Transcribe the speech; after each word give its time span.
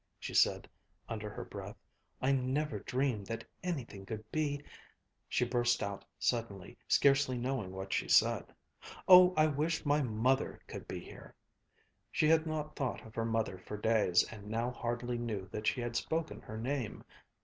she 0.19 0.33
said 0.33 0.67
under 1.07 1.29
her 1.29 1.45
breath. 1.45 1.75
"I 2.23 2.31
never 2.31 2.79
dreamed 2.79 3.27
that 3.27 3.43
anything 3.61 4.03
could 4.03 4.25
be" 4.31 4.63
She 5.29 5.45
burst 5.45 5.83
out 5.83 6.03
suddenly, 6.17 6.75
scarcely 6.87 7.37
knowing 7.37 7.71
what 7.71 7.93
she 7.93 8.07
said, 8.07 8.51
"Oh, 9.07 9.31
I 9.37 9.45
wish 9.45 9.85
my 9.85 10.01
mother 10.01 10.59
could 10.65 10.87
be 10.87 11.01
here!" 11.01 11.35
She 12.11 12.27
had 12.27 12.47
not 12.47 12.75
thought 12.75 13.05
of 13.05 13.13
her 13.13 13.25
mother 13.25 13.59
for 13.59 13.77
days, 13.77 14.23
and 14.31 14.47
now 14.47 14.71
hardly 14.71 15.19
knew 15.19 15.47
that 15.51 15.67
she 15.67 15.81
had 15.81 15.95
spoken 15.95 16.41
her 16.41 16.57
name. 16.57 17.03